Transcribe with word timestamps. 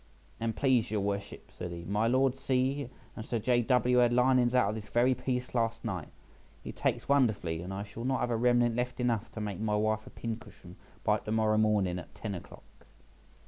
"An 0.39 0.53
please 0.53 0.89
your 0.89 1.01
worships," 1.01 1.53
said 1.53 1.69
he, 1.69 1.83
"my 1.85 2.07
Lord 2.07 2.35
C— 2.35 2.89
and 3.15 3.23
Sir 3.23 3.37
J. 3.37 3.61
W. 3.61 3.97
had 3.97 4.11
linings 4.11 4.55
out 4.55 4.69
of 4.69 4.75
this 4.81 4.89
very 4.89 5.13
piece 5.13 5.53
last 5.53 5.85
night; 5.85 6.07
it 6.65 6.75
takes 6.75 7.07
wonderfully, 7.07 7.61
and 7.61 7.71
I 7.71 7.83
shall 7.83 8.03
not 8.03 8.21
have 8.21 8.31
a 8.31 8.35
remnant 8.35 8.75
left 8.75 8.99
enough 8.99 9.31
to 9.33 9.39
make 9.41 9.59
my 9.59 9.75
wife 9.75 10.07
a 10.07 10.09
pin 10.09 10.37
cushion 10.37 10.75
by 11.03 11.19
to 11.19 11.31
morrow 11.31 11.59
morning 11.59 11.99
at 11.99 12.15
ten 12.15 12.33
o'clock." 12.33 12.87